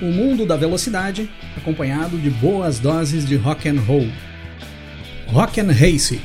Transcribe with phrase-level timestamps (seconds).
[0.00, 4.08] O mundo da velocidade, acompanhado de boas doses de rock and roll.
[5.26, 6.18] Rock and Race.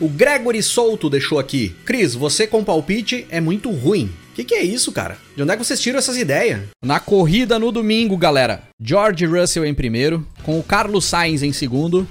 [0.00, 1.74] O Gregory Souto deixou aqui.
[1.84, 4.10] Cris, você com palpite é muito ruim.
[4.34, 5.16] O que, que, é isso, cara?
[5.36, 6.62] De onde é que vocês tiram essas ideias?
[6.84, 8.64] Na corrida no domingo, galera.
[8.82, 12.04] George Russell em primeiro, com o Carlos Sainz em segundo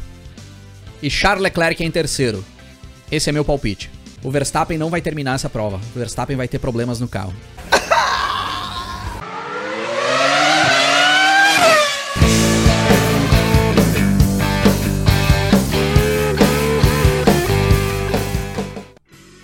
[1.01, 2.41] e Charles Leclerc em terceiro.
[3.11, 3.91] Esse é meu palpite.
[4.23, 5.81] O Verstappen não vai terminar essa prova.
[5.93, 7.33] O Verstappen vai ter problemas no carro.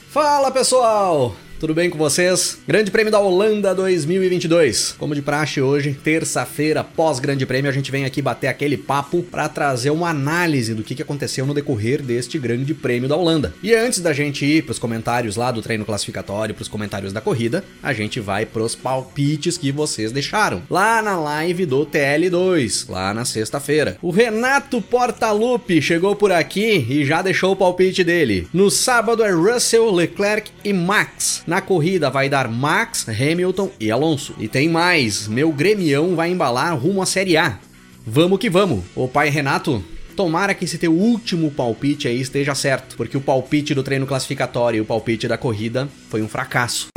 [0.10, 1.36] Fala pessoal!
[1.60, 2.58] Tudo bem com vocês?
[2.66, 4.96] Grande Prêmio da Holanda 2022.
[4.98, 9.22] Como de praxe hoje, terça-feira, pós Grande Prêmio, a gente vem aqui bater aquele papo
[9.24, 13.54] para trazer uma análise do que aconteceu no decorrer deste Grande Prêmio da Holanda.
[13.62, 17.12] E antes da gente ir para os comentários lá do treino classificatório, para os comentários
[17.12, 21.86] da corrida, a gente vai para os palpites que vocês deixaram lá na live do
[21.86, 23.98] TL2, lá na sexta-feira.
[24.02, 28.48] O Renato Portaluppi chegou por aqui e já deixou o palpite dele.
[28.54, 31.44] No sábado é Russell, Leclerc e Max.
[31.50, 34.36] Na corrida vai dar Max, Hamilton e Alonso.
[34.38, 37.58] E tem mais, meu gremião vai embalar rumo à Série A.
[38.06, 38.84] Vamos que vamos.
[38.96, 39.84] O pai Renato,
[40.16, 44.78] tomara que esse teu último palpite aí esteja certo, porque o palpite do treino classificatório
[44.78, 46.90] e o palpite da corrida foi um fracasso.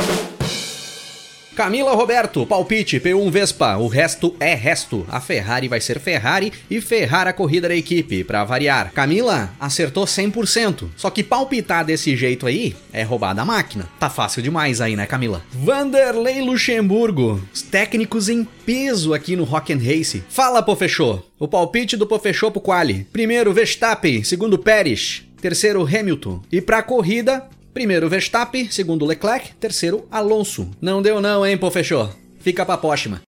[1.55, 5.05] Camila Roberto, palpite, P1 Vespa, o resto é resto.
[5.07, 8.91] A Ferrari vai ser Ferrari e ferrar a corrida da equipe, para variar.
[8.93, 10.89] Camila acertou 100%.
[10.97, 13.87] Só que palpitar desse jeito aí é roubar da máquina.
[14.01, 15.43] Tá fácil demais aí, né, Camila?
[15.51, 20.25] Vanderlei Luxemburgo, os técnicos em peso aqui no Rock and Race.
[20.31, 21.23] Fala, Pofechô.
[21.39, 23.07] O palpite do Pofechô pro quali.
[23.13, 26.41] Primeiro Verstappen, segundo Pérez, terceiro Hamilton.
[26.51, 30.69] E pra corrida, Primeiro Verstappen, segundo Leclerc, terceiro Alonso.
[30.81, 32.11] Não deu não, hein, pô, fechou.
[32.39, 33.23] Fica pra próxima.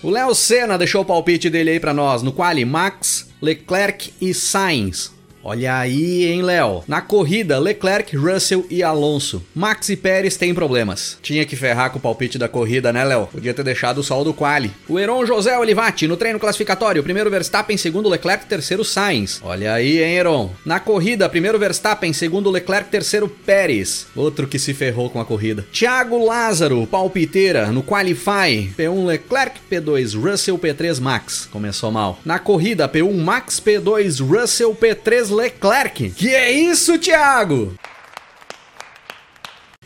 [0.00, 4.32] O Léo Senna deixou o palpite dele aí pra nós, no quali Max, Leclerc e
[4.32, 5.12] Sainz.
[5.42, 6.82] Olha aí, hein, Léo?
[6.86, 9.42] Na corrida, Leclerc, Russell e Alonso.
[9.54, 11.16] Max e Pérez têm problemas.
[11.22, 13.28] Tinha que ferrar com o palpite da corrida, né, Léo?
[13.28, 14.70] Podia ter deixado o sol do quali.
[14.88, 19.40] O Heron José Olivati, no treino classificatório, primeiro Verstappen, segundo Leclerc, terceiro Sainz.
[19.42, 20.50] Olha aí, hein, Heron?
[20.64, 24.06] Na corrida, primeiro Verstappen, segundo Leclerc, terceiro Pérez.
[24.16, 25.64] Outro que se ferrou com a corrida.
[25.72, 28.70] Thiago Lázaro, palpiteira, no Qualify.
[28.76, 31.48] P1 Leclerc, P2 Russell, P3 Max.
[31.50, 32.18] Começou mal.
[32.24, 36.10] Na corrida, P1 Max, P2 Russell, P3 Leclerc.
[36.10, 37.74] Que é isso, Thiago?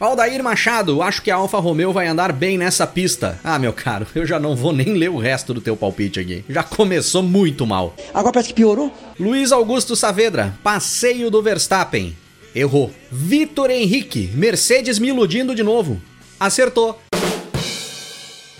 [0.00, 3.38] Aldair Machado, acho que a Alfa Romeo vai andar bem nessa pista.
[3.44, 6.42] Ah, meu caro, eu já não vou nem ler o resto do teu palpite aqui.
[6.48, 7.94] Já começou muito mal.
[8.14, 8.92] Agora parece que piorou.
[9.20, 12.16] Luiz Augusto Saavedra, passeio do Verstappen.
[12.54, 12.90] Errou.
[13.10, 16.00] Vitor Henrique, Mercedes me iludindo de novo.
[16.40, 16.98] Acertou.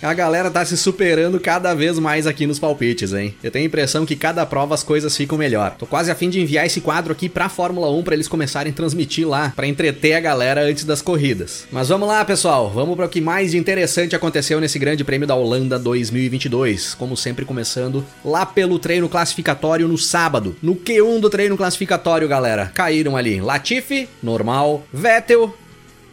[0.03, 3.33] A galera tá se superando cada vez mais aqui nos palpites, hein?
[3.41, 5.77] Eu tenho a impressão que cada prova as coisas ficam melhor.
[5.79, 8.73] Tô quase a fim de enviar esse quadro aqui pra Fórmula 1 para eles começarem
[8.73, 11.65] a transmitir lá, para entreter a galera antes das corridas.
[11.71, 15.35] Mas vamos lá, pessoal, vamos para o que mais interessante aconteceu nesse Grande Prêmio da
[15.35, 16.95] Holanda 2022.
[16.95, 20.53] Como sempre, começando lá pelo treino classificatório no sábado.
[20.61, 25.55] No Q1 do treino classificatório, galera, caíram ali Latifi, normal, Vettel,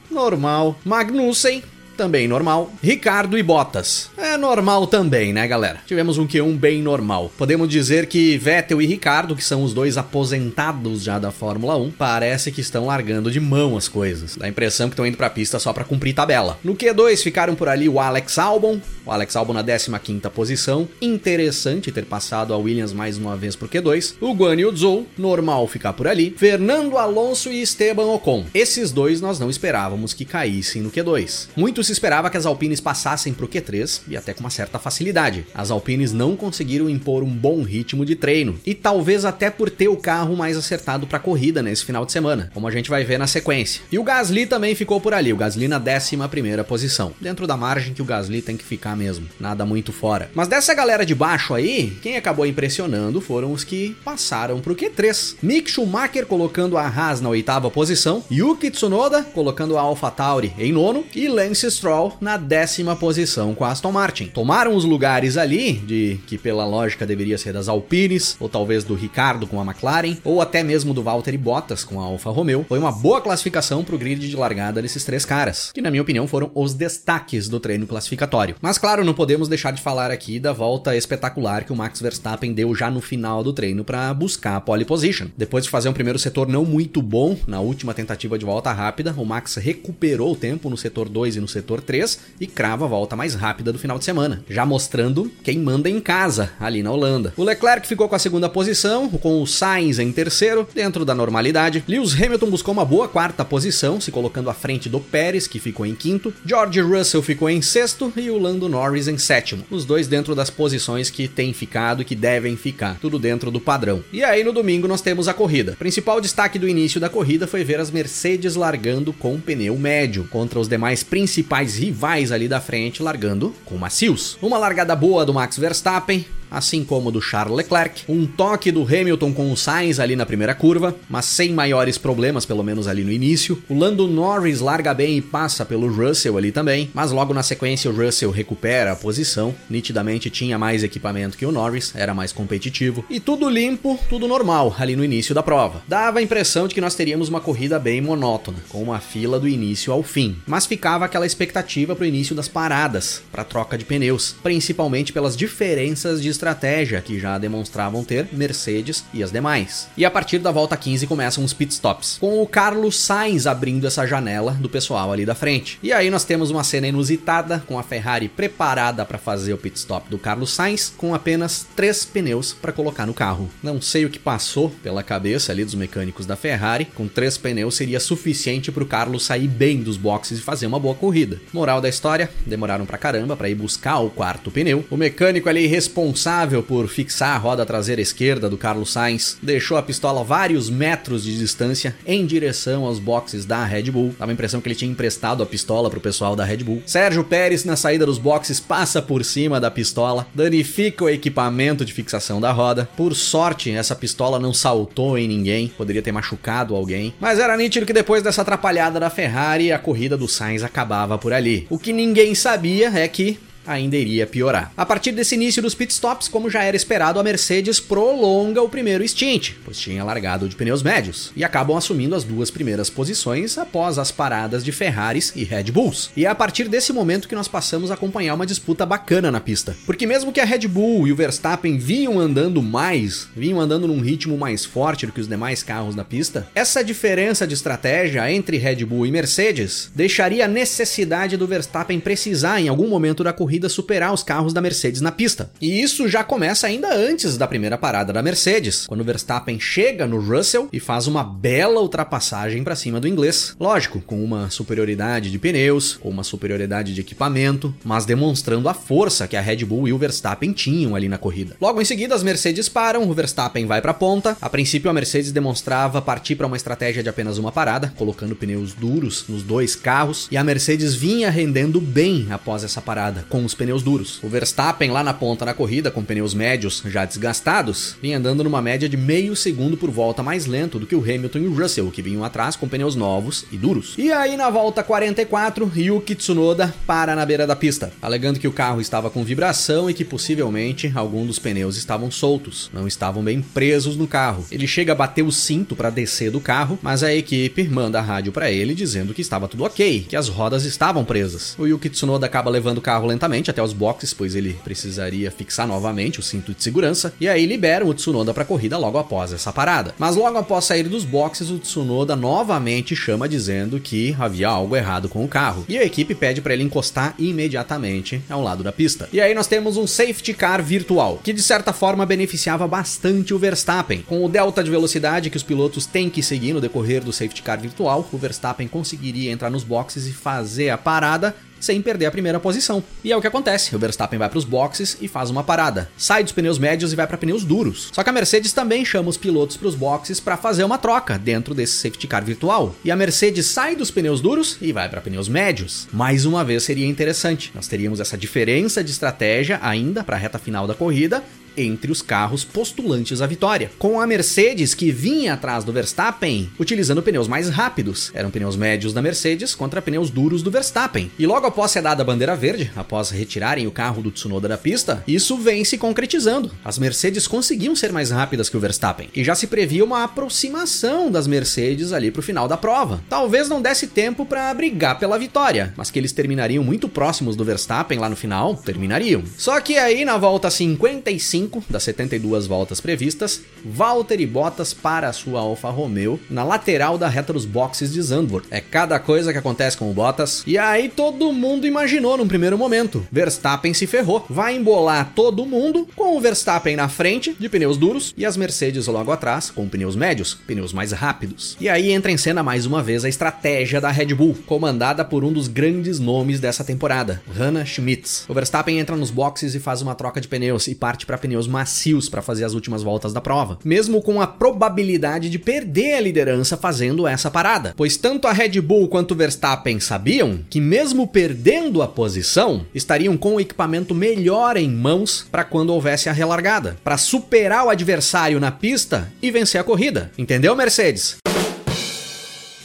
[0.09, 1.65] normal, Magnussen,
[2.00, 2.72] também normal.
[2.83, 4.09] Ricardo e Bottas.
[4.16, 5.81] É normal também, né, galera?
[5.87, 7.31] Tivemos um Q1 bem normal.
[7.37, 11.91] Podemos dizer que Vettel e Ricardo, que são os dois aposentados já da Fórmula 1,
[11.91, 14.34] parece que estão largando de mão as coisas.
[14.34, 16.59] Dá a impressão que estão indo pra pista só para cumprir tabela.
[16.65, 20.89] No Q2 ficaram por ali o Alex Albon, o Alex Albon na 15ª posição.
[21.03, 24.15] Interessante ter passado a Williams mais uma vez pro Q2.
[24.22, 26.34] O Guan Yu Zhou, normal ficar por ali.
[26.34, 28.47] Fernando Alonso e Esteban Ocon.
[28.55, 31.49] Esses dois nós não esperávamos que caíssem no Q2.
[31.55, 35.47] Muitos se esperava que as Alpines passassem pro Q3 e até com uma certa facilidade.
[35.55, 39.89] As Alpines não conseguiram impor um bom ritmo de treino e talvez até por ter
[39.89, 43.19] o carro mais acertado para corrida nesse final de semana, como a gente vai ver
[43.19, 43.83] na sequência.
[43.91, 47.57] E o Gasly também ficou por ali, o Gasly na 11 primeira posição, dentro da
[47.57, 50.31] margem que o Gasly tem que ficar mesmo, nada muito fora.
[50.34, 55.36] Mas dessa galera de baixo aí, quem acabou impressionando foram os que passaram pro Q3.
[55.43, 61.04] Mick Schumacher colocando a Haas na oitava posição, Yuki Tsunoda colocando a AlphaTauri em nono
[61.15, 64.27] e Lance Stroll na décima posição com a Aston Martin.
[64.27, 68.94] Tomaram os lugares ali de que pela lógica deveria ser das Alpines, ou talvez do
[68.94, 72.66] Ricardo com a McLaren, ou até mesmo do Valtteri Bottas com a Alfa Romeo.
[72.68, 76.03] Foi uma boa classificação para o grid de largada desses três caras, que na minha
[76.03, 78.56] opinião foram os destaques do treino classificatório.
[78.60, 82.53] Mas claro, não podemos deixar de falar aqui da volta espetacular que o Max Verstappen
[82.53, 85.28] deu já no final do treino para buscar a pole position.
[85.34, 89.15] Depois de fazer um primeiro setor não muito bom na última tentativa de volta rápida,
[89.16, 92.89] o Max recuperou o tempo no setor 2 e no setor 3 e crava a
[92.89, 96.91] volta mais rápida do final de semana, já mostrando quem manda em casa ali na
[96.91, 97.33] Holanda.
[97.36, 101.84] O Leclerc ficou com a segunda posição, com o Sainz em terceiro, dentro da normalidade.
[101.86, 105.84] Lewis Hamilton buscou uma boa quarta posição, se colocando à frente do Pérez, que ficou
[105.84, 106.33] em quinto.
[106.45, 109.65] George Russell ficou em sexto e o Lando Norris em sétimo.
[109.71, 113.60] Os dois dentro das posições que têm ficado e que devem ficar, tudo dentro do
[113.60, 114.03] padrão.
[114.12, 115.77] E aí no domingo nós temos a corrida.
[115.78, 120.59] Principal destaque do início da corrida foi ver as Mercedes largando com pneu médio, contra
[120.59, 124.38] os demais principais rivais ali da frente largando com macios.
[124.41, 129.32] Uma largada boa do Max Verstappen, assim como do Charles Leclerc, um toque do Hamilton
[129.32, 133.12] com o Sainz ali na primeira curva, mas sem maiores problemas, pelo menos ali no
[133.12, 133.62] início.
[133.68, 137.91] O Lando Norris larga bem e passa pelo Russell ali também, mas logo na sequência
[137.91, 143.04] o Russell recupera a posição, nitidamente tinha mais equipamento que o Norris, era mais competitivo,
[143.08, 145.82] e tudo limpo, tudo normal ali no início da prova.
[145.86, 149.48] Dava a impressão de que nós teríamos uma corrida bem monótona, com uma fila do
[149.48, 153.84] início ao fim, mas ficava aquela expectativa para o início das paradas, para troca de
[153.84, 159.89] pneus, principalmente pelas diferenças de estratégia que já demonstravam ter Mercedes e as demais.
[159.95, 164.07] E a partir da volta 15 começam os pitstops, com o Carlos Sainz abrindo essa
[164.07, 165.78] janela do pessoal ali da frente.
[165.83, 170.09] E aí nós temos uma cena inusitada com a Ferrari preparada para fazer o pitstop
[170.09, 173.51] do Carlos Sainz com apenas três pneus para colocar no carro.
[173.63, 177.77] Não sei o que passou pela cabeça ali dos mecânicos da Ferrari, com três pneus
[177.77, 181.39] seria suficiente para o Carlos sair bem dos boxes e fazer uma boa corrida.
[181.53, 184.86] Moral da história, demoraram pra caramba para ir buscar o quarto pneu.
[184.91, 189.77] O mecânico ali responsável responsável por fixar a roda traseira esquerda do Carlos Sainz deixou
[189.77, 194.15] a pistola vários metros de distância em direção aos boxes da Red Bull.
[194.16, 196.82] Dava a impressão que ele tinha emprestado a pistola pro pessoal da Red Bull.
[196.86, 201.92] Sérgio Pérez, na saída dos boxes, passa por cima da pistola, danifica o equipamento de
[201.92, 202.88] fixação da roda.
[202.97, 207.12] Por sorte, essa pistola não saltou em ninguém, poderia ter machucado alguém.
[207.18, 211.33] Mas era nítido que depois dessa atrapalhada da Ferrari, a corrida do Sainz acabava por
[211.33, 211.66] ali.
[211.68, 213.38] O que ninguém sabia é que
[213.71, 214.72] ainda iria piorar.
[214.77, 219.07] A partir desse início dos pitstops, como já era esperado, a Mercedes prolonga o primeiro
[219.07, 223.99] stint, pois tinha largado de pneus médios, e acabam assumindo as duas primeiras posições após
[223.99, 226.11] as paradas de Ferraris e Red Bulls.
[226.17, 229.41] E é a partir desse momento que nós passamos a acompanhar uma disputa bacana na
[229.41, 229.77] pista.
[229.87, 234.01] Porque mesmo que a Red Bull e o Verstappen vinham andando mais, vinham andando num
[234.01, 238.57] ritmo mais forte do que os demais carros na pista, essa diferença de estratégia entre
[238.57, 243.59] Red Bull e Mercedes deixaria a necessidade do Verstappen precisar em algum momento da corrida
[243.60, 245.51] corrida superar os carros da Mercedes na pista.
[245.60, 250.18] E isso já começa ainda antes da primeira parada da Mercedes, quando Verstappen chega no
[250.18, 253.54] Russell e faz uma bela ultrapassagem para cima do inglês.
[253.60, 259.28] Lógico, com uma superioridade de pneus ou uma superioridade de equipamento, mas demonstrando a força
[259.28, 261.57] que a Red Bull e o Verstappen tinham ali na corrida.
[261.61, 264.37] Logo em seguida, as Mercedes param, o Verstappen vai para a ponta.
[264.40, 268.73] A princípio, a Mercedes demonstrava partir para uma estratégia de apenas uma parada, colocando pneus
[268.73, 273.54] duros nos dois carros, e a Mercedes vinha rendendo bem após essa parada, com os
[273.54, 274.19] pneus duros.
[274.23, 278.62] O Verstappen lá na ponta na corrida, com pneus médios já desgastados, vinha andando numa
[278.62, 281.90] média de meio segundo por volta mais lento do que o Hamilton e o Russell,
[281.90, 283.95] que vinham atrás com pneus novos e duros.
[283.99, 288.52] E aí na volta 44, Yuki Tsunoda para na beira da pista, alegando que o
[288.52, 293.41] carro estava com vibração e que possivelmente algum dos pneus estavam soltos, não estavam bem
[293.41, 294.45] presos no carro.
[294.50, 298.03] Ele chega a bater o cinto para descer do carro, mas a equipe manda a
[298.03, 301.55] rádio para ele dizendo que estava tudo ok, que as rodas estavam presas.
[301.59, 305.31] O Yuki Tsunoda acaba levando o carro lentamente novamente até os boxes, pois ele precisaria
[305.31, 308.99] fixar novamente o cinto de segurança, e aí liberam o Tsunoda para a corrida logo
[308.99, 309.95] após essa parada.
[309.99, 315.09] Mas logo após sair dos boxes, o Tsunoda novamente chama dizendo que havia algo errado
[315.09, 319.09] com o carro, e a equipe pede para ele encostar imediatamente ao lado da pista.
[319.13, 323.39] E aí nós temos um safety car virtual, que de certa forma beneficiava bastante o
[323.39, 324.03] Verstappen.
[324.03, 327.43] Com o delta de velocidade que os pilotos têm que seguir no decorrer do safety
[327.43, 332.11] car virtual, o Verstappen conseguiria entrar nos boxes e fazer a parada sem perder a
[332.11, 332.83] primeira posição.
[333.05, 333.76] E é o que acontece.
[333.76, 335.90] O Verstappen vai para os boxes e faz uma parada.
[335.97, 337.90] Sai dos pneus médios e vai para pneus duros.
[337.93, 341.19] Só que a Mercedes também chama os pilotos para os boxes para fazer uma troca
[341.19, 342.75] dentro desse safety car virtual.
[342.85, 345.87] E a Mercedes sai dos pneus duros e vai para pneus médios.
[345.93, 347.52] Mais uma vez seria interessante.
[347.55, 351.23] Nós teríamos essa diferença de estratégia ainda para a reta final da corrida
[351.57, 357.02] entre os carros postulantes à vitória, com a Mercedes que vinha atrás do Verstappen utilizando
[357.02, 358.11] pneus mais rápidos.
[358.14, 361.11] Eram pneus médios da Mercedes contra pneus duros do Verstappen.
[361.19, 364.59] E logo após ser dada a bandeira verde, após retirarem o carro do Tsunoda da
[364.59, 366.50] pista, isso vem se concretizando.
[366.64, 371.11] As Mercedes conseguiam ser mais rápidas que o Verstappen e já se previa uma aproximação
[371.11, 373.02] das Mercedes ali pro final da prova.
[373.09, 377.45] Talvez não desse tempo para brigar pela vitória, mas que eles terminariam muito próximos do
[377.45, 379.23] Verstappen lá no final, terminariam.
[379.37, 385.40] Só que aí na volta 55 das 72 voltas previstas, Valtteri Bottas para a sua
[385.40, 388.47] Alfa Romeo na lateral da reta dos boxes de Zandvoort.
[388.50, 390.42] É cada coisa que acontece com o Bottas.
[390.47, 395.88] E aí todo mundo imaginou num primeiro momento, Verstappen se ferrou, vai embolar todo mundo
[395.94, 399.97] com o Verstappen na frente de pneus duros e as Mercedes logo atrás com pneus
[399.97, 401.56] médios, pneus mais rápidos.
[401.61, 405.25] E aí entra em cena mais uma vez a estratégia da Red Bull, comandada por
[405.25, 408.25] um dos grandes nomes dessa temporada, Hannah Schmitz.
[408.28, 411.47] O Verstappen entra nos boxes e faz uma troca de pneus e parte para pneus
[411.47, 416.01] macios para fazer as últimas voltas da prova, mesmo com a probabilidade de perder a
[416.01, 421.07] liderança fazendo essa parada, pois tanto a Red Bull quanto o Verstappen sabiam que mesmo
[421.07, 426.77] perdendo a posição, estariam com o equipamento melhor em mãos para quando houvesse a relargada,
[426.83, 430.11] para superar o adversário na pista e vencer a corrida.
[430.19, 431.19] Entendeu, Mercedes?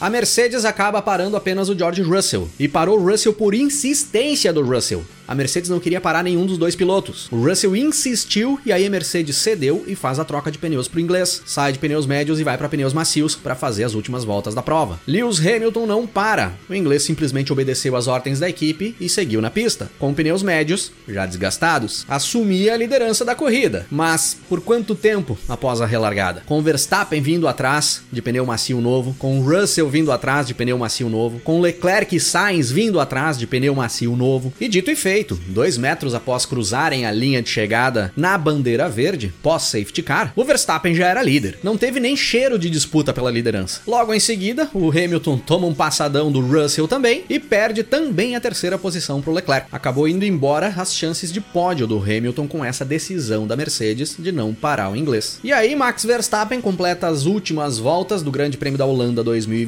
[0.06, 4.62] A Mercedes acaba parando apenas o George Russell e parou o Russell por insistência do
[4.62, 7.28] Russell a Mercedes não queria parar nenhum dos dois pilotos.
[7.32, 10.98] O Russell insistiu e aí a Mercedes cedeu e faz a troca de pneus para
[10.98, 11.42] o inglês.
[11.46, 14.62] Sai de pneus médios e vai para pneus macios para fazer as últimas voltas da
[14.62, 15.00] prova.
[15.08, 16.54] Lewis Hamilton não para.
[16.70, 20.92] O inglês simplesmente obedeceu às ordens da equipe e seguiu na pista, com pneus médios
[21.08, 22.06] já desgastados.
[22.08, 26.44] Assumia a liderança da corrida, mas por quanto tempo após a relargada?
[26.46, 31.08] Com Verstappen vindo atrás de pneu macio novo, com Russell vindo atrás de pneu macio
[31.08, 34.52] novo, com Leclerc e Sainz vindo atrás de pneu macio novo.
[34.60, 35.40] E dito e feito.
[35.48, 40.94] Dois metros após cruzarem a linha de chegada na bandeira verde, pós-safety car, o Verstappen
[40.94, 41.60] já era líder.
[41.64, 43.84] Não teve nem cheiro de disputa pela liderança.
[43.88, 48.42] Logo em seguida, o Hamilton toma um passadão do Russell também e perde também a
[48.42, 49.70] terceira posição para o Leclerc.
[49.72, 54.34] Acabou indo embora as chances de pódio do Hamilton com essa decisão da Mercedes de
[54.34, 55.40] não parar o inglês.
[55.42, 59.24] E aí, Max Verstappen completa as últimas voltas do Grande Prêmio da Holanda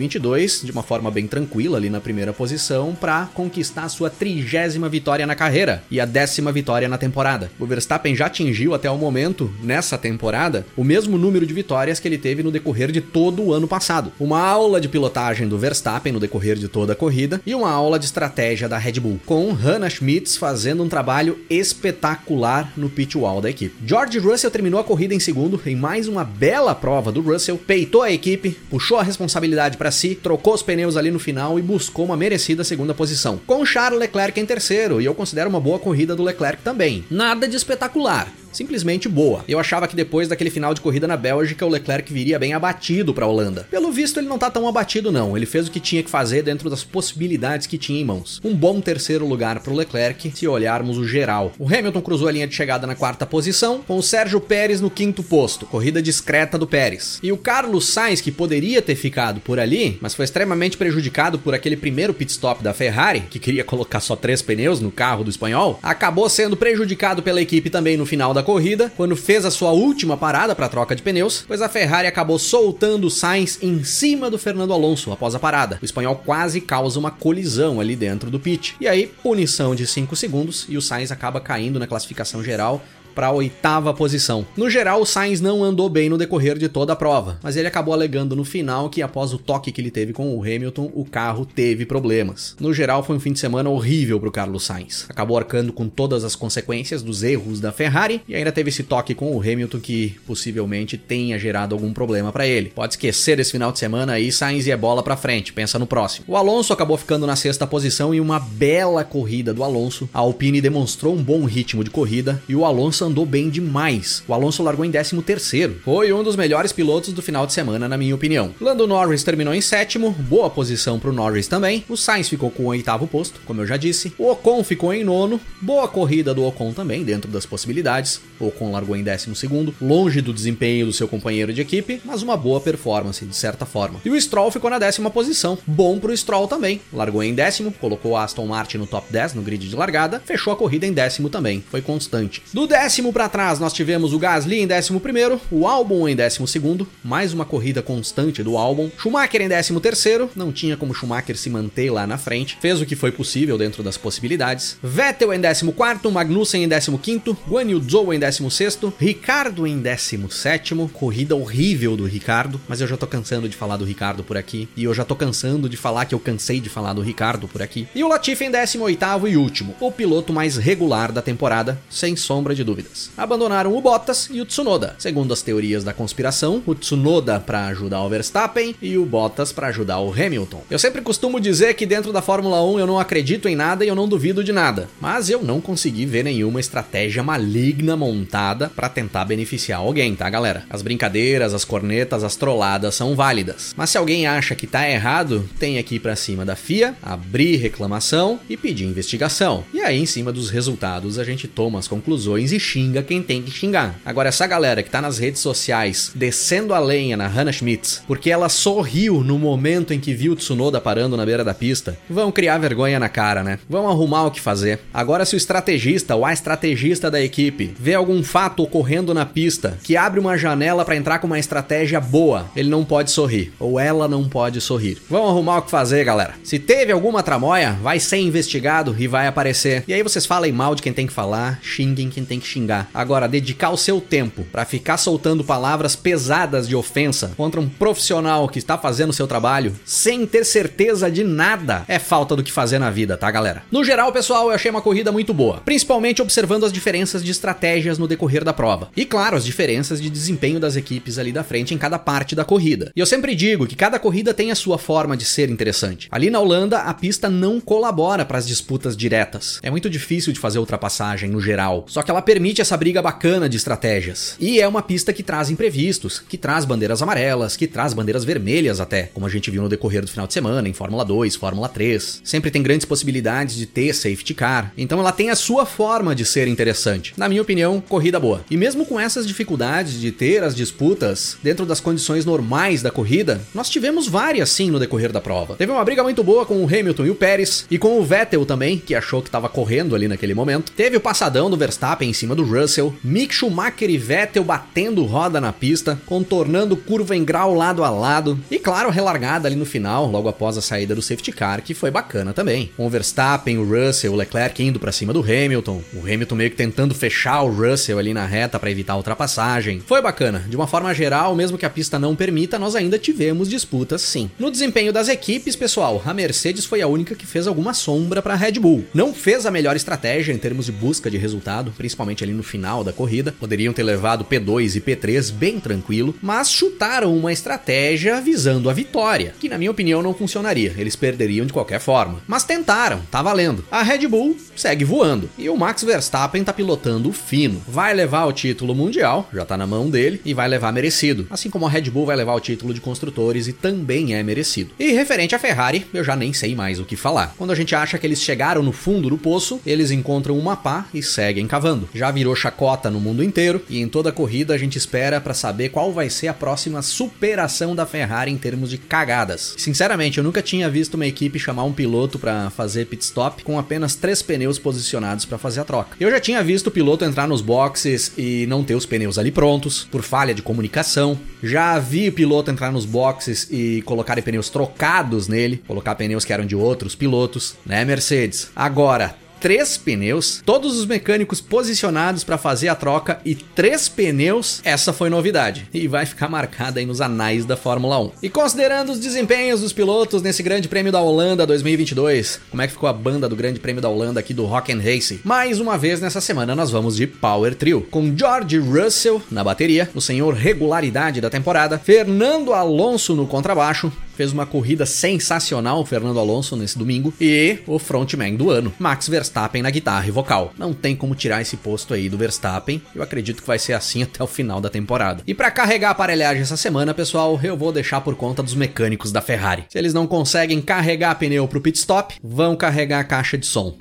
[0.08, 4.90] 2022 de uma forma bem tranquila ali na primeira posição para conquistar a sua trigésima
[4.90, 7.52] vitória na carreira e a décima vitória na temporada.
[7.60, 12.08] O Verstappen já atingiu até o momento, nessa temporada, o mesmo número de vitórias que
[12.08, 14.12] ele teve no decorrer de todo o ano passado.
[14.20, 18.00] Uma aula de pilotagem do Verstappen no decorrer de toda a corrida e uma aula
[18.00, 23.42] de estratégia da Red Bull, com Hannah Schmitz fazendo um trabalho espetacular no pit wall
[23.42, 23.76] da equipe.
[23.86, 28.02] George Russell terminou a corrida em segundo em mais uma bela prova do Russell, peitou
[28.02, 32.18] a equipe, puxou a responsabilidade para trocou os pneus ali no final e buscou uma
[32.18, 33.40] merecida segunda posição.
[33.46, 37.06] Com Charles Leclerc em terceiro, e eu considero uma boa corrida do Leclerc também.
[37.10, 39.46] Nada de espetacular, simplesmente boa.
[39.48, 43.14] Eu achava que depois daquele final de corrida na Bélgica, o Leclerc viria bem abatido
[43.14, 43.68] para a Holanda.
[43.70, 45.38] Pelo visto, ele não tá tão abatido não.
[45.38, 48.42] Ele fez o que tinha que fazer dentro das possibilidades que tinha em mãos.
[48.44, 51.54] Um bom terceiro lugar para o Leclerc, se olharmos o geral.
[51.60, 54.90] O Hamilton cruzou a linha de chegada na quarta posição, com o Sérgio Pérez no
[54.90, 55.68] quinto posto.
[55.68, 57.20] Corrida discreta do Pérez.
[57.22, 61.54] E o Carlos Sainz, que poderia ter ficado por ali, mas foi extremamente prejudicado por
[61.54, 65.30] aquele primeiro pit stop da Ferrari, que queria colocar só três pneus no carro do
[65.30, 69.72] espanhol, acabou sendo prejudicado pela equipe também no final da corrida, quando fez a sua
[69.72, 74.38] última parada para troca de pneus, pois a Ferrari acabou soltando Sainz em cima do
[74.38, 75.78] Fernando Alonso após a parada.
[75.82, 78.78] O espanhol quase causa uma colisão ali dentro do pit.
[78.80, 82.82] E aí, punição de 5 segundos e o Sainz acaba caindo na classificação geral
[83.18, 84.46] para a oitava posição.
[84.56, 87.68] No geral, o Sainz não andou bem no decorrer de toda a prova, mas ele
[87.68, 91.04] acabou alegando no final que após o toque que ele teve com o Hamilton, o
[91.04, 92.56] carro teve problemas.
[92.60, 95.08] No geral, foi um fim de semana horrível para o Carlos Sainz.
[95.10, 99.16] Acabou arcando com todas as consequências dos erros da Ferrari e ainda teve esse toque
[99.16, 102.72] com o Hamilton que possivelmente tenha gerado algum problema para ele.
[102.76, 105.88] Pode esquecer esse final de semana aí, Sainz e é bola para frente, pensa no
[105.88, 106.26] próximo.
[106.28, 110.08] O Alonso acabou ficando na sexta posição em uma bela corrida do Alonso.
[110.14, 114.24] A Alpine demonstrou um bom ritmo de corrida e o Alonso andou bem demais.
[114.28, 115.78] O Alonso largou em 13 terceiro.
[115.84, 118.54] Foi um dos melhores pilotos do final de semana, na minha opinião.
[118.60, 121.84] Lando Norris terminou em sétimo, boa posição para Norris também.
[121.90, 124.14] O Sainz ficou com o oitavo posto, como eu já disse.
[124.18, 128.22] O Ocon ficou em nono, boa corrida do Ocon também, dentro das possibilidades.
[128.40, 132.22] O Ocon largou em décimo segundo, longe do desempenho do seu companheiro de equipe, mas
[132.22, 134.00] uma boa performance, de certa forma.
[134.04, 136.82] E o Stroll ficou na décima posição, bom para o Stroll também.
[136.92, 140.56] Largou em décimo, colocou Aston Martin no top 10 no grid de largada, fechou a
[140.56, 142.42] corrida em décimo também, foi constante.
[142.54, 146.16] Do décimo décimo para trás nós tivemos o Gasly em décimo primeiro, o Albon em
[146.16, 148.90] décimo segundo, mais uma corrida constante do Albon.
[148.98, 152.88] Schumacher em décimo terceiro, não tinha como Schumacher se manter lá na frente, fez o
[152.88, 154.78] que foi possível dentro das possibilidades.
[154.82, 159.68] Vettel em décimo quarto, Magnussen em décimo quinto, Guan Yu Zhou em décimo sexto, Ricardo
[159.68, 163.86] em décimo sétimo, corrida horrível do Ricardo, mas eu já tô cansando de falar do
[163.86, 166.94] Ricardo por aqui, e eu já tô cansando de falar que eu cansei de falar
[166.94, 167.88] do Ricardo por aqui.
[167.94, 172.16] E o Latifi em décimo oitavo e último, o piloto mais regular da temporada, sem
[172.16, 173.12] sombra de dúvidas.
[173.18, 174.96] Abandonaram o Bottas e o Tsunoda.
[174.98, 179.68] Segundo as teorias da conspiração, o Tsunoda para ajudar o Verstappen e o Bottas para
[179.68, 180.64] ajudar o Hamilton.
[180.70, 183.88] Eu sempre costumo dizer que dentro da Fórmula 1 eu não acredito em nada e
[183.88, 188.90] eu não duvido de nada, mas eu não consegui ver nenhuma estratégia maligna montada para
[188.90, 190.66] tentar beneficiar alguém, tá, galera?
[190.70, 193.74] As brincadeiras, as cornetas, as trolladas são válidas.
[193.76, 198.40] Mas se alguém acha que tá errado, tem aqui para cima da FIA, abrir reclamação
[198.50, 199.64] e pedir investigação.
[199.74, 203.42] E aí, em cima dos resultados, a gente toma as conclusões e xinga quem tem
[203.42, 203.96] que xingar.
[204.06, 208.30] Agora, essa galera que tá nas redes sociais descendo a lenha na Hannah Schmitz, porque
[208.30, 212.58] ela sorriu no momento em que viu Tsunoda parando na beira da pista, vão criar
[212.58, 213.60] vergonha na cara, né?
[213.70, 214.80] Vão arrumar o que fazer.
[214.94, 219.78] Agora, se o estrategista ou a estrategista da equipe vê algum fato ocorrendo na pista
[219.84, 223.54] que abre uma janela para entrar com uma estratégia boa, ele não pode sorrir.
[223.60, 224.98] Ou ela não pode sorrir.
[225.10, 226.34] Vão arrumar o que fazer, galera.
[226.44, 229.84] Se teve alguma tramóia, vai ser investigado e vai aparecer.
[229.88, 232.57] E aí vocês falem mal de quem tem que falar, xinguem quem tem que xingar.
[232.94, 238.48] Agora, dedicar o seu tempo para ficar soltando palavras pesadas de ofensa contra um profissional
[238.48, 242.80] que está fazendo seu trabalho sem ter certeza de nada é falta do que fazer
[242.80, 243.64] na vida, tá, galera?
[243.72, 247.98] No geral, pessoal, eu achei uma corrida muito boa, principalmente observando as diferenças de estratégias
[247.98, 248.90] no decorrer da prova.
[248.96, 252.46] E claro, as diferenças de desempenho das equipes ali da frente em cada parte da
[252.46, 252.92] corrida.
[252.96, 256.08] E eu sempre digo que cada corrida tem a sua forma de ser interessante.
[256.12, 259.60] Ali na Holanda, a pista não colabora para as disputas diretas.
[259.62, 263.50] É muito difícil de fazer ultrapassagem no geral, só que ela permite essa briga bacana
[263.50, 264.36] de estratégias.
[264.40, 268.80] E é uma pista que traz imprevistos, que traz bandeiras amarelas, que traz bandeiras vermelhas
[268.80, 271.68] até, como a gente viu no decorrer do final de semana em Fórmula 2, Fórmula
[271.68, 272.22] 3.
[272.24, 274.72] Sempre tem grandes possibilidades de ter safety car.
[274.78, 277.14] Então ela tem a sua forma de ser interessante.
[277.18, 278.46] Na minha opinião, corrida boa.
[278.50, 283.42] E mesmo com essas dificuldades de ter as disputas dentro das condições normais da corrida,
[283.54, 285.56] nós tivemos várias sim no decorrer da prova.
[285.56, 288.46] Teve uma briga muito boa com o Hamilton e o Pérez, e com o Vettel
[288.46, 290.72] também, que achou que estava correndo ali naquele momento.
[290.72, 295.42] Teve o passadão do Verstappen em cima do Russell, Mick Schumacher e Vettel batendo roda
[295.42, 300.10] na pista, contornando curva em grau lado a lado, e claro, relargada ali no final,
[300.10, 302.72] logo após a saída do safety car, que foi bacana também.
[302.78, 306.50] Com o Verstappen, o Russell, o Leclerc indo para cima do Hamilton, o Hamilton meio
[306.50, 309.82] que tentando fechar o Russell ali na reta para evitar a ultrapassagem.
[309.86, 310.46] Foi bacana.
[310.48, 314.30] De uma forma geral, mesmo que a pista não permita, nós ainda tivemos disputas sim.
[314.40, 318.34] No desempenho das equipes, pessoal, a Mercedes foi a única que fez alguma sombra para
[318.34, 318.86] a Red Bull.
[318.94, 322.84] Não fez a melhor estratégia em termos de busca de resultado, principalmente ali no final
[322.84, 323.34] da corrida.
[323.40, 329.34] Poderiam ter levado P2 e P3 bem tranquilo, mas chutaram uma estratégia visando a vitória,
[329.40, 330.74] que na minha opinião não funcionaria.
[330.78, 332.22] Eles perderiam de qualquer forma.
[332.28, 333.64] Mas tentaram, tá valendo.
[333.72, 337.62] A Red Bull segue voando e o Max Verstappen tá pilotando fino.
[337.68, 341.28] Vai levar o título mundial, já tá na mão dele e vai levar merecido.
[341.30, 344.72] Assim como a Red Bull vai levar o título de construtores e também é merecido.
[344.80, 347.34] E referente à Ferrari, eu já nem sei mais o que falar.
[347.38, 350.86] Quando a gente acha que eles chegaram no fundo do poço, eles encontram uma pá
[350.94, 351.88] e seguem cavando.
[351.94, 355.70] Já virou chacota no mundo inteiro e em toda corrida a gente espera para saber
[355.70, 359.54] qual vai ser a próxima superação da Ferrari em termos de cagadas.
[359.56, 363.60] Sinceramente, eu nunca tinha visto uma equipe chamar um piloto para fazer pit stop com
[363.60, 365.96] apenas três pneus posicionados para fazer a troca.
[366.00, 369.30] Eu já tinha visto o piloto entrar nos boxes e não ter os pneus ali
[369.30, 371.20] prontos por falha de comunicação.
[371.44, 376.34] Já vi o piloto entrar nos boxes e colocar pneus trocados nele, colocar pneus que
[376.34, 378.50] eram de outros pilotos, né, Mercedes?
[378.56, 384.92] Agora, três pneus, todos os mecânicos posicionados para fazer a troca e três pneus, essa
[384.94, 388.12] foi novidade e vai ficar marcada aí nos anais da Fórmula 1.
[388.24, 392.74] E considerando os desempenhos dos pilotos nesse Grande Prêmio da Holanda 2022, como é que
[392.74, 395.20] ficou a banda do Grande Prêmio da Holanda aqui do Rock and Race?
[395.24, 399.90] Mais uma vez nessa semana nós vamos de Power Trio, com George Russell na bateria,
[399.94, 406.56] o senhor regularidade da temporada, Fernando Alonso no contrabaixo, fez uma corrida sensacional, Fernando Alonso,
[406.58, 410.52] nesse domingo, e o frontman do ano, Max Verstappen na guitarra e vocal.
[410.58, 414.02] Não tem como tirar esse posto aí do Verstappen, eu acredito que vai ser assim
[414.04, 415.22] até o final da temporada.
[415.28, 419.12] E para carregar a aparelhagem essa semana, pessoal, eu vou deixar por conta dos mecânicos
[419.12, 419.66] da Ferrari.
[419.70, 423.78] Se eles não conseguem carregar pneu pro pit stop, vão carregar a caixa de som.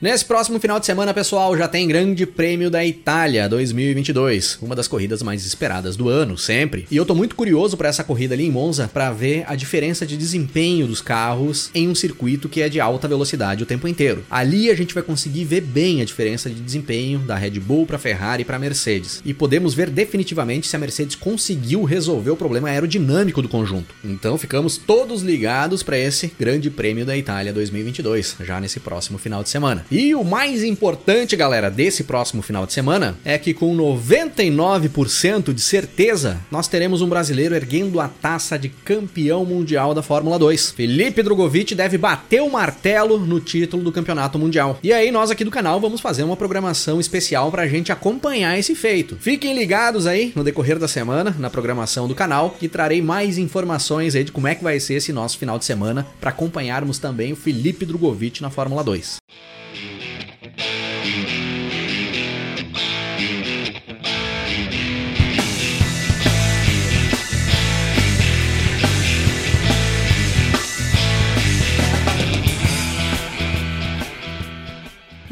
[0.00, 4.88] Nesse próximo final de semana, pessoal, já tem Grande Prêmio da Itália 2022, uma das
[4.88, 6.86] corridas mais esperadas do ano, sempre.
[6.90, 10.06] E eu tô muito curioso para essa corrida ali em Monza para ver a diferença
[10.06, 14.24] de desempenho dos carros em um circuito que é de alta velocidade o tempo inteiro.
[14.30, 17.98] Ali a gente vai conseguir ver bem a diferença de desempenho da Red Bull para
[17.98, 19.20] Ferrari e para Mercedes.
[19.22, 23.94] E podemos ver definitivamente se a Mercedes conseguiu resolver o problema aerodinâmico do conjunto.
[24.02, 29.42] Então ficamos todos ligados para esse Grande Prêmio da Itália 2022, já nesse próximo final
[29.42, 29.89] de semana.
[29.90, 35.60] E o mais importante, galera, desse próximo final de semana é que com 99% de
[35.60, 40.70] certeza nós teremos um brasileiro erguendo a taça de campeão mundial da Fórmula 2.
[40.70, 44.78] Felipe Drogovic deve bater o martelo no título do campeonato mundial.
[44.80, 48.76] E aí nós aqui do canal vamos fazer uma programação especial pra gente acompanhar esse
[48.76, 49.16] feito.
[49.20, 54.14] Fiquem ligados aí no decorrer da semana na programação do canal que trarei mais informações
[54.14, 57.32] aí de como é que vai ser esse nosso final de semana para acompanharmos também
[57.32, 59.18] o Felipe Drogovic na Fórmula 2.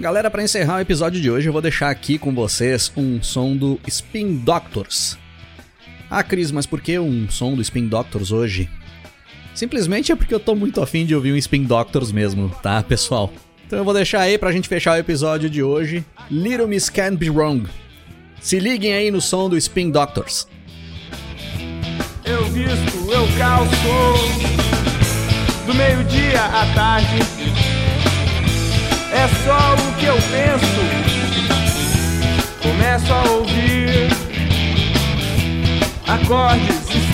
[0.09, 3.55] Galera, para encerrar o episódio de hoje, eu vou deixar aqui com vocês um som
[3.55, 5.19] do Spin Doctors.
[6.09, 8.71] Ah, Cris, mas por que um som do Spin Doctors hoje?
[9.55, 13.31] Simplesmente é porque eu tô muito afim de ouvir um Spin Doctors mesmo, tá, pessoal?
[13.67, 16.03] Então eu vou deixar aí pra gente fechar o episódio de hoje.
[16.31, 17.69] Little Miss Can't Be Wrong.
[18.41, 20.49] Se liguem aí no som do Spin Doctors.
[22.25, 23.71] Eu visto, eu calço,
[25.67, 27.38] do meio-dia à tarde
[29.19, 30.81] é só o que eu penso.
[32.63, 34.09] Começo a ouvir
[36.07, 37.08] acordes,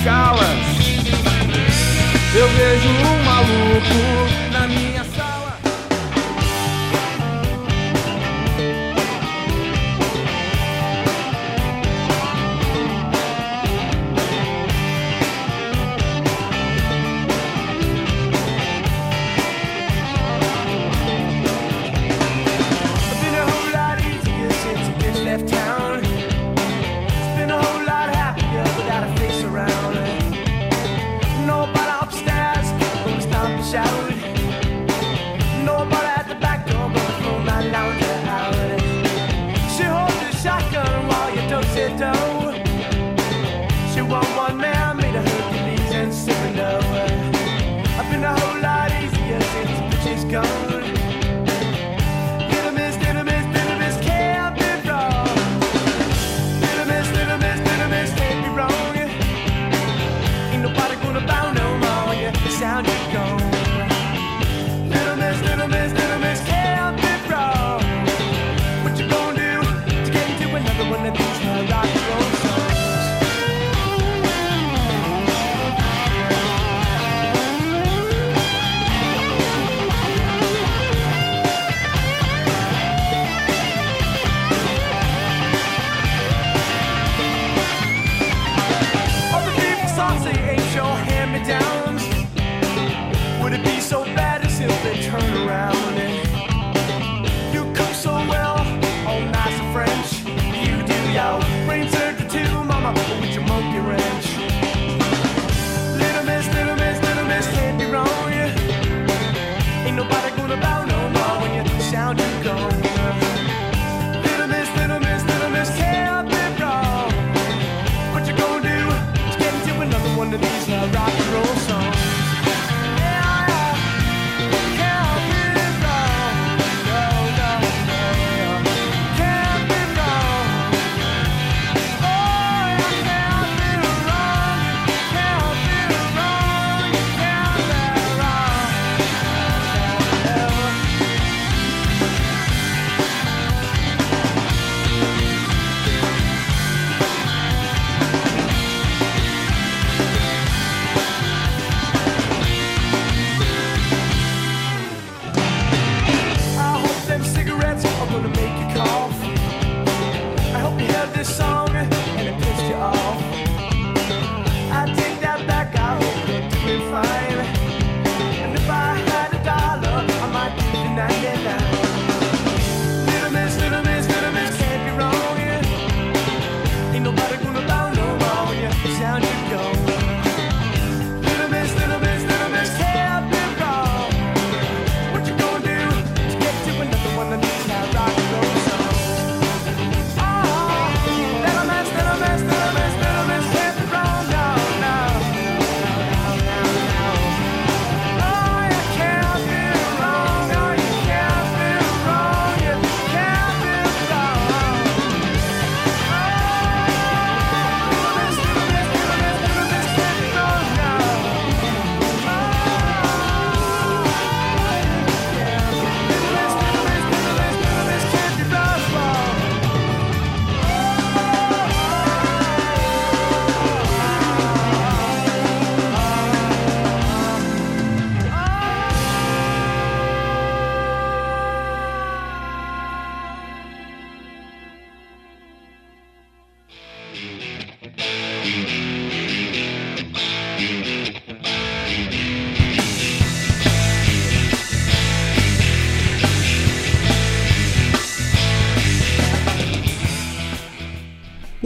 [50.35, 50.74] gone.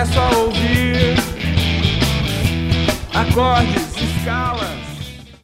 [0.00, 1.14] Começo a ouvir
[3.12, 4.79] acordes, escalas.